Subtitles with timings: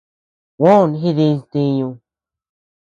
[0.59, 1.89] Juó jidis ntiñu.